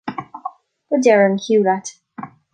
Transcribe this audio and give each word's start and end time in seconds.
Go 0.89 0.99
deireadh 1.03 1.27
an 1.31 1.37
chiú 1.43 1.59
leat! 1.67 1.87